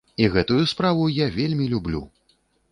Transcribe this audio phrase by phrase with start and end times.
[0.23, 2.05] І гэтую справу я вельмі люблю.